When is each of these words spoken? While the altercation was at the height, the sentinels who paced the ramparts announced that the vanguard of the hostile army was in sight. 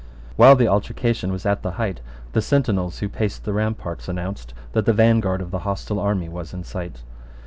While 0.35 0.55
the 0.55 0.67
altercation 0.67 1.31
was 1.31 1.45
at 1.45 1.61
the 1.61 1.73
height, 1.73 2.01
the 2.31 2.41
sentinels 2.41 2.97
who 2.97 3.07
paced 3.07 3.43
the 3.45 3.53
ramparts 3.53 4.07
announced 4.09 4.51
that 4.71 4.87
the 4.87 4.93
vanguard 4.93 5.41
of 5.41 5.51
the 5.51 5.59
hostile 5.59 5.99
army 5.99 6.27
was 6.27 6.55
in 6.55 6.63
sight. 6.63 7.03